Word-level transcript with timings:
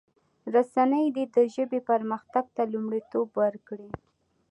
رسنی 0.53 1.05
دي 1.15 1.23
د 1.35 1.37
ژبې 1.53 1.79
پرمختګ 1.89 2.45
ته 2.55 2.63
لومړیتوب 2.73 3.27
ورکړي. 3.41 3.89